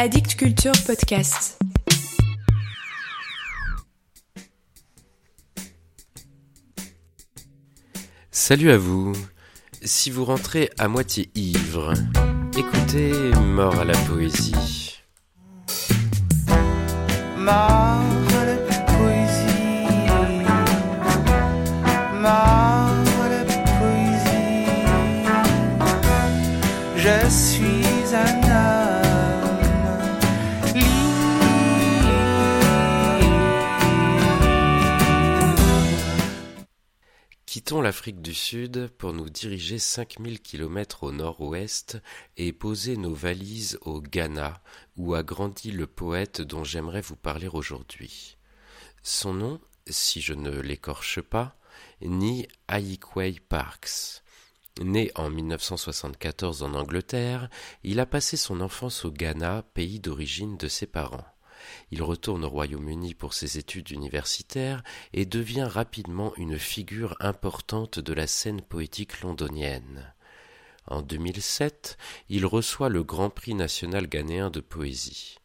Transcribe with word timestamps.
Addict 0.00 0.36
Culture 0.36 0.70
Podcast. 0.86 1.58
Salut 8.30 8.70
à 8.70 8.78
vous. 8.78 9.12
Si 9.82 10.10
vous 10.10 10.24
rentrez 10.24 10.70
à 10.78 10.86
moitié 10.86 11.30
ivre, 11.34 11.94
écoutez 12.56 13.10
Mort 13.40 13.80
à 13.80 13.84
la 13.84 13.98
poésie. 14.06 15.02
Mort 17.36 18.17
Quittons 37.68 37.82
l'Afrique 37.82 38.22
du 38.22 38.32
Sud 38.32 38.88
pour 38.96 39.12
nous 39.12 39.28
diriger 39.28 39.78
5000 39.78 40.40
km 40.40 41.04
au 41.04 41.12
nord-ouest 41.12 41.98
et 42.38 42.54
poser 42.54 42.96
nos 42.96 43.12
valises 43.12 43.78
au 43.82 44.00
Ghana, 44.00 44.62
où 44.96 45.12
a 45.12 45.22
grandi 45.22 45.70
le 45.70 45.86
poète 45.86 46.40
dont 46.40 46.64
j'aimerais 46.64 47.02
vous 47.02 47.14
parler 47.14 47.46
aujourd'hui. 47.46 48.38
Son 49.02 49.34
nom, 49.34 49.60
si 49.86 50.22
je 50.22 50.32
ne 50.32 50.58
l'écorche 50.62 51.20
pas, 51.20 51.58
Ni 52.00 52.48
Aikwei 52.68 53.38
Parks. 53.38 54.22
Né 54.80 55.12
en 55.14 55.28
1974 55.28 56.62
en 56.62 56.72
Angleterre, 56.72 57.50
il 57.84 58.00
a 58.00 58.06
passé 58.06 58.38
son 58.38 58.62
enfance 58.62 59.04
au 59.04 59.10
Ghana, 59.10 59.62
pays 59.74 60.00
d'origine 60.00 60.56
de 60.56 60.68
ses 60.68 60.86
parents. 60.86 61.26
Il 61.90 62.02
retourne 62.02 62.44
au 62.44 62.48
Royaume-Uni 62.48 63.14
pour 63.14 63.34
ses 63.34 63.58
études 63.58 63.90
universitaires 63.90 64.82
et 65.12 65.26
devient 65.26 65.68
rapidement 65.70 66.32
une 66.36 66.58
figure 66.58 67.16
importante 67.20 67.98
de 67.98 68.12
la 68.12 68.26
scène 68.26 68.60
poétique 68.60 69.20
londonienne. 69.20 70.12
En 70.86 71.02
2007, 71.02 71.98
il 72.28 72.46
reçoit 72.46 72.88
le 72.88 73.02
Grand 73.02 73.30
Prix 73.30 73.54
national 73.54 74.06
ghanéen 74.06 74.50
de 74.50 74.60
poésie. 74.60 75.38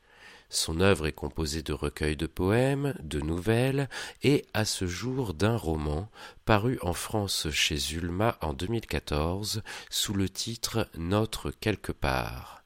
Son 0.54 0.82
œuvre 0.82 1.08
est 1.08 1.14
composée 1.14 1.64
de 1.64 1.74
recueils 1.74 2.16
de 2.16 2.28
poèmes, 2.28 2.94
de 3.02 3.20
nouvelles 3.20 3.90
et, 4.22 4.46
à 4.54 4.66
ce 4.66 4.86
jour, 4.86 5.34
d'un 5.34 5.58
roman 5.58 6.12
paru 6.46 6.78
en 6.84 6.94
France 6.94 7.48
chez 7.50 7.76
Zulma 7.76 8.38
en 8.40 8.54
2014 8.54 9.64
sous 9.90 10.14
le 10.14 10.30
titre 10.30 10.88
Notre 10.96 11.50
quelque 11.50 11.92
part. 11.92 12.64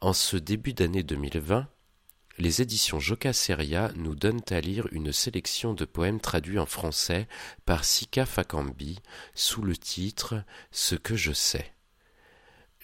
En 0.00 0.12
ce 0.12 0.36
début 0.36 0.74
d'année 0.74 1.02
2020, 1.02 1.66
les 2.38 2.60
éditions 2.60 3.00
Jocaseria 3.00 3.92
nous 3.96 4.14
donnent 4.14 4.42
à 4.50 4.60
lire 4.60 4.86
une 4.92 5.12
sélection 5.12 5.72
de 5.74 5.84
poèmes 5.84 6.20
traduits 6.20 6.58
en 6.58 6.66
français 6.66 7.28
par 7.64 7.84
Sika 7.84 8.26
Fakambi 8.26 8.98
sous 9.34 9.62
le 9.62 9.76
titre 9.76 10.42
Ce 10.70 10.94
que 10.94 11.16
je 11.16 11.32
sais. 11.32 11.72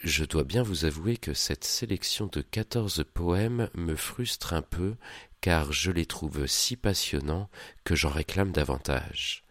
Je 0.02 0.24
dois 0.24 0.44
bien 0.44 0.62
vous 0.62 0.84
avouer 0.84 1.16
que 1.16 1.34
cette 1.34 1.64
sélection 1.64 2.26
de 2.26 2.40
quatorze 2.40 3.04
poèmes 3.14 3.68
me 3.74 3.94
frustre 3.94 4.52
un 4.52 4.62
peu 4.62 4.96
car 5.40 5.72
je 5.72 5.90
les 5.90 6.06
trouve 6.06 6.46
si 6.46 6.76
passionnants 6.76 7.50
que 7.84 7.94
j'en 7.94 8.10
réclame 8.10 8.52
davantage. 8.52 9.44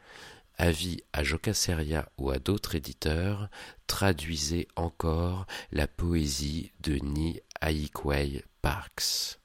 Avis 0.57 1.01
à 1.13 1.23
Jocaseria 1.23 2.09
ou 2.17 2.31
à 2.31 2.39
d'autres 2.39 2.75
éditeurs, 2.75 3.49
traduisez 3.87 4.67
encore 4.75 5.45
la 5.71 5.87
poésie 5.87 6.71
de 6.81 6.95
Ni 6.95 7.39
Aikwei 7.61 8.43
Parks. 8.61 9.40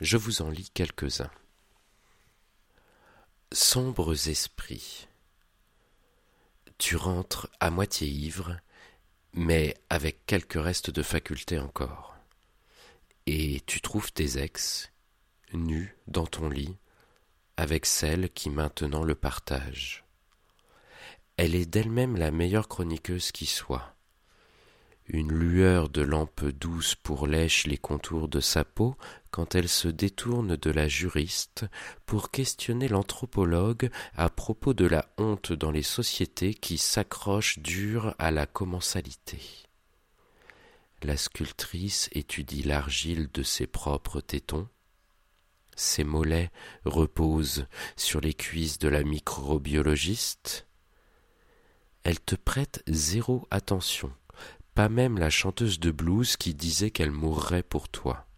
Je 0.00 0.18
vous 0.18 0.42
en 0.42 0.50
lis 0.50 0.70
quelques-uns. 0.74 1.30
Sombres 3.50 4.28
esprits. 4.28 5.08
Tu 6.76 6.96
rentres 6.96 7.48
à 7.60 7.70
moitié 7.70 8.06
ivre, 8.06 8.58
mais 9.32 9.74
avec 9.88 10.26
quelques 10.26 10.62
restes 10.62 10.90
de 10.90 11.02
faculté 11.02 11.58
encore. 11.58 12.14
Et 13.24 13.62
tu 13.64 13.80
trouves 13.80 14.12
tes 14.12 14.38
ex, 14.38 14.92
nus 15.54 15.96
dans 16.08 16.26
ton 16.26 16.50
lit, 16.50 16.76
avec 17.56 17.86
celle 17.86 18.28
qui 18.30 18.50
maintenant 18.50 19.02
le 19.02 19.14
partage. 19.14 20.04
Elle 21.38 21.54
est 21.54 21.64
d'elle-même 21.64 22.16
la 22.16 22.30
meilleure 22.30 22.68
chroniqueuse 22.68 23.32
qui 23.32 23.46
soit. 23.46 23.95
Une 25.08 25.32
lueur 25.32 25.88
de 25.88 26.02
lampe 26.02 26.44
douce 26.44 26.96
pourlèche 26.96 27.68
les 27.68 27.78
contours 27.78 28.26
de 28.26 28.40
sa 28.40 28.64
peau 28.64 28.96
quand 29.30 29.54
elle 29.54 29.68
se 29.68 29.86
détourne 29.86 30.56
de 30.56 30.70
la 30.70 30.88
juriste 30.88 31.64
pour 32.06 32.32
questionner 32.32 32.88
l'anthropologue 32.88 33.90
à 34.16 34.28
propos 34.30 34.74
de 34.74 34.84
la 34.84 35.08
honte 35.16 35.52
dans 35.52 35.70
les 35.70 35.84
sociétés 35.84 36.54
qui 36.54 36.76
s'accrochent 36.76 37.60
dur 37.60 38.16
à 38.18 38.32
la 38.32 38.46
commensalité. 38.46 39.38
La 41.04 41.16
sculptrice 41.16 42.08
étudie 42.10 42.64
l'argile 42.64 43.28
de 43.32 43.44
ses 43.44 43.68
propres 43.68 44.20
tétons. 44.20 44.66
Ses 45.76 46.02
mollets 46.02 46.50
reposent 46.84 47.68
sur 47.94 48.20
les 48.20 48.34
cuisses 48.34 48.80
de 48.80 48.88
la 48.88 49.04
microbiologiste. 49.04 50.66
Elle 52.02 52.18
te 52.18 52.34
prête 52.34 52.82
zéro 52.88 53.46
attention 53.52 54.10
pas 54.76 54.90
même 54.90 55.16
la 55.16 55.30
chanteuse 55.30 55.80
de 55.80 55.90
blues 55.90 56.36
qui 56.36 56.52
disait 56.52 56.90
qu'elle 56.90 57.10
mourrait 57.10 57.62
pour 57.62 57.88
toi, 57.88 58.28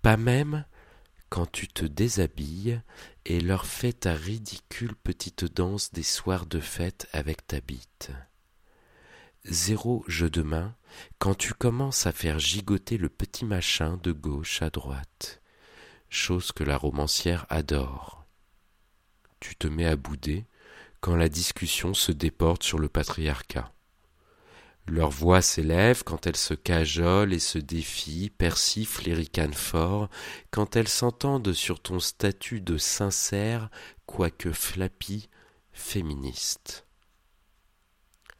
pas 0.00 0.16
même 0.16 0.64
quand 1.28 1.50
tu 1.50 1.66
te 1.66 1.84
déshabilles 1.84 2.80
et 3.24 3.40
leur 3.40 3.66
fais 3.66 3.92
ta 3.92 4.14
ridicule 4.14 4.94
petite 4.94 5.44
danse 5.44 5.92
des 5.92 6.04
soirs 6.04 6.46
de 6.46 6.60
fête 6.60 7.08
avec 7.12 7.44
ta 7.48 7.60
bite. 7.60 8.12
Zéro 9.44 10.04
jeu 10.06 10.30
de 10.30 10.42
main 10.42 10.76
quand 11.18 11.34
tu 11.34 11.52
commences 11.52 12.06
à 12.06 12.12
faire 12.12 12.38
gigoter 12.38 12.96
le 12.96 13.08
petit 13.08 13.44
machin 13.44 13.98
de 14.04 14.12
gauche 14.12 14.62
à 14.62 14.70
droite, 14.70 15.42
chose 16.08 16.52
que 16.52 16.62
la 16.62 16.76
romancière 16.76 17.44
adore. 17.48 18.24
Tu 19.40 19.56
te 19.56 19.66
mets 19.66 19.86
à 19.86 19.96
bouder 19.96 20.44
quand 21.00 21.16
la 21.16 21.28
discussion 21.28 21.92
se 21.92 22.12
déporte 22.12 22.62
sur 22.62 22.78
le 22.78 22.88
patriarcat. 22.88 23.72
Leur 24.88 25.10
voix 25.10 25.42
s'élève 25.42 26.04
quand 26.04 26.26
elles 26.26 26.36
se 26.36 26.54
cajolent 26.54 27.32
et 27.32 27.40
se 27.40 27.58
défient, 27.58 28.30
persiflent 28.30 29.08
et 29.08 29.14
ricanent 29.14 29.52
fort, 29.52 30.08
quand 30.50 30.76
elles 30.76 30.88
s'entendent 30.88 31.52
sur 31.52 31.80
ton 31.80 31.98
statut 31.98 32.60
de 32.60 32.78
sincère, 32.78 33.68
quoique 34.06 34.52
flappy, 34.52 35.28
féministe. 35.72 36.86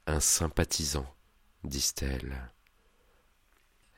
Un 0.06 0.20
sympathisant, 0.20 1.12
disent-elles. 1.64 2.52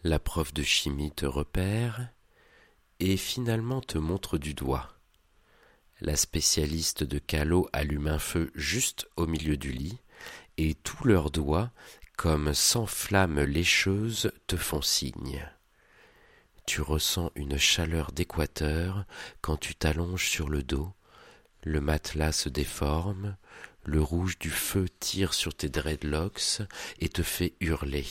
La 0.02 0.18
prof 0.18 0.54
de 0.54 0.62
chimie 0.62 1.12
te 1.12 1.26
repère 1.26 2.08
et 2.98 3.18
finalement 3.18 3.82
te 3.82 3.98
montre 3.98 4.38
du 4.38 4.54
doigt. 4.54 4.88
La 6.00 6.16
spécialiste 6.16 7.04
de 7.04 7.18
calot 7.18 7.68
allume 7.74 8.06
un 8.06 8.18
feu 8.18 8.50
juste 8.54 9.06
au 9.16 9.26
milieu 9.26 9.56
du 9.58 9.72
lit, 9.72 10.00
et 10.56 10.74
tous 10.74 11.04
leurs 11.04 11.30
doigts 11.30 11.70
comme 12.18 12.52
cent 12.52 12.86
flammes 12.86 13.42
lécheuses 13.42 14.32
te 14.48 14.56
font 14.56 14.82
signe. 14.82 15.48
Tu 16.66 16.80
ressens 16.80 17.30
une 17.36 17.58
chaleur 17.58 18.10
d'équateur 18.10 19.04
quand 19.40 19.56
tu 19.56 19.76
t'allonges 19.76 20.28
sur 20.28 20.48
le 20.48 20.64
dos, 20.64 20.92
le 21.62 21.80
matelas 21.80 22.32
se 22.32 22.48
déforme, 22.48 23.36
le 23.84 24.02
rouge 24.02 24.36
du 24.40 24.50
feu 24.50 24.88
tire 24.98 25.32
sur 25.32 25.54
tes 25.54 25.68
dreadlocks 25.68 26.62
et 26.98 27.08
te 27.08 27.22
fait 27.22 27.54
hurler. 27.60 28.08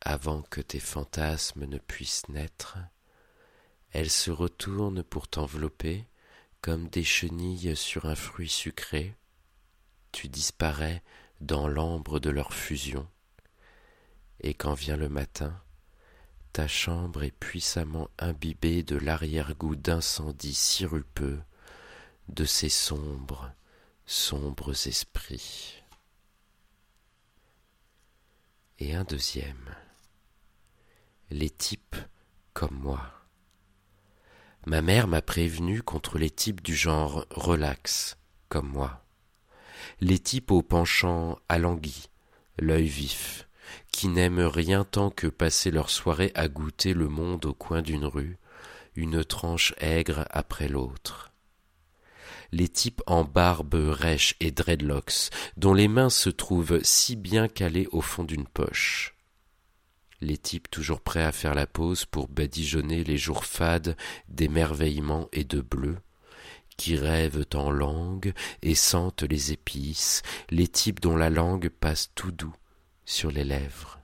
Avant 0.00 0.42
que 0.42 0.60
tes 0.60 0.78
fantasmes 0.78 1.64
ne 1.64 1.78
puissent 1.78 2.28
naître, 2.28 2.78
elles 3.90 4.08
se 4.08 4.30
retournent 4.30 5.02
pour 5.02 5.26
t'envelopper 5.26 6.06
comme 6.62 6.86
des 6.86 7.02
chenilles 7.02 7.74
sur 7.74 8.04
un 8.06 8.14
fruit 8.14 8.48
sucré. 8.48 9.16
Tu 10.12 10.28
disparais 10.28 11.02
dans 11.40 11.68
l'ambre 11.68 12.18
de 12.18 12.30
leur 12.30 12.52
fusion, 12.52 13.08
et 14.40 14.54
quand 14.54 14.74
vient 14.74 14.96
le 14.96 15.08
matin, 15.08 15.60
ta 16.52 16.66
chambre 16.66 17.22
est 17.22 17.30
puissamment 17.30 18.08
imbibée 18.18 18.82
de 18.82 18.96
l'arrière-goût 18.96 19.76
d'incendie 19.76 20.54
sirupeux 20.54 21.40
de 22.28 22.44
ces 22.44 22.68
sombres, 22.68 23.50
sombres 24.06 24.86
esprits. 24.86 25.82
Et 28.78 28.94
un 28.94 29.04
deuxième, 29.04 29.74
les 31.30 31.50
types 31.50 31.96
comme 32.52 32.78
moi. 32.78 33.02
Ma 34.66 34.82
mère 34.82 35.08
m'a 35.08 35.22
prévenu 35.22 35.82
contre 35.82 36.18
les 36.18 36.30
types 36.30 36.62
du 36.62 36.74
genre 36.74 37.26
relax, 37.30 38.16
comme 38.48 38.68
moi 38.68 39.04
les 40.00 40.18
types 40.18 40.50
au 40.50 40.62
penchant 40.62 41.38
alangui, 41.48 42.08
l'œil 42.58 42.86
vif, 42.86 43.48
qui 43.92 44.08
n'aiment 44.08 44.40
rien 44.40 44.84
tant 44.84 45.10
que 45.10 45.26
passer 45.26 45.70
leur 45.70 45.90
soirée 45.90 46.32
à 46.34 46.48
goûter 46.48 46.94
le 46.94 47.08
monde 47.08 47.46
au 47.46 47.54
coin 47.54 47.82
d'une 47.82 48.04
rue, 48.04 48.38
une 48.94 49.24
tranche 49.24 49.74
aigre 49.78 50.26
après 50.30 50.68
l'autre. 50.68 51.32
Les 52.50 52.68
types 52.68 53.02
en 53.06 53.24
barbe 53.24 53.74
rêche 53.74 54.34
et 54.40 54.50
dreadlocks, 54.50 55.30
dont 55.56 55.74
les 55.74 55.88
mains 55.88 56.10
se 56.10 56.30
trouvent 56.30 56.80
si 56.82 57.14
bien 57.14 57.46
calées 57.46 57.88
au 57.92 58.00
fond 58.00 58.24
d'une 58.24 58.46
poche. 58.46 59.14
Les 60.20 60.38
types 60.38 60.70
toujours 60.70 61.00
prêts 61.00 61.22
à 61.22 61.30
faire 61.30 61.54
la 61.54 61.66
pause 61.66 62.04
pour 62.04 62.26
badigeonner 62.26 63.04
les 63.04 63.18
jours 63.18 63.44
fades 63.44 63.96
d'émerveillement 64.28 65.28
et 65.32 65.44
de 65.44 65.60
bleu, 65.60 65.98
qui 66.78 66.96
rêvent 66.96 67.44
en 67.52 67.70
langue 67.70 68.32
et 68.62 68.74
sentent 68.74 69.24
les 69.24 69.52
épices, 69.52 70.22
les 70.48 70.68
types 70.68 71.00
dont 71.00 71.16
la 71.16 71.28
langue 71.28 71.68
passe 71.68 72.10
tout 72.14 72.32
doux 72.32 72.54
sur 73.04 73.30
les 73.30 73.44
lèvres. 73.44 73.98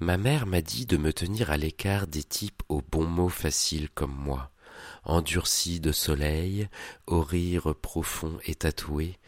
Ma 0.00 0.16
mère 0.16 0.46
m'a 0.46 0.60
dit 0.60 0.84
de 0.84 0.96
me 0.96 1.12
tenir 1.12 1.50
à 1.50 1.56
l'écart 1.56 2.08
des 2.08 2.24
types 2.24 2.62
aux 2.68 2.82
bons 2.82 3.06
mots 3.06 3.28
faciles 3.28 3.88
comme 3.88 4.14
moi, 4.14 4.50
endurcis 5.04 5.78
de 5.78 5.92
soleil, 5.92 6.68
aux 7.06 7.22
rires 7.22 7.74
profonds 7.76 8.38
et 8.44 8.56
tatoués, 8.56 9.18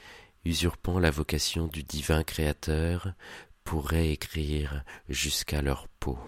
usurpant 0.45 0.99
la 0.99 1.13
vocation 1.13 1.69
du 1.69 1.85
divin 1.85 2.25
créateur 2.25 3.15
pour 3.63 3.87
réécrire 3.87 4.83
jusqu'à 5.09 5.63
leur 5.63 5.87
peau. 6.01 6.19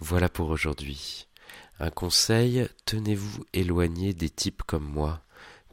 Voilà 0.00 0.28
pour 0.28 0.50
aujourd'hui. 0.50 1.27
Un 1.80 1.90
conseil, 1.90 2.66
tenez-vous 2.86 3.44
éloigné 3.52 4.12
des 4.12 4.30
types 4.30 4.62
comme 4.64 4.84
moi 4.84 5.22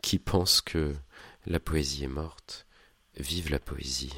qui 0.02 0.20
pensent 0.20 0.62
que 0.62 0.96
la 1.48 1.60
poésie 1.60 2.04
est 2.04 2.08
morte. 2.08 2.68
Vive 3.18 3.50
la 3.50 3.60
poésie. 3.60 4.14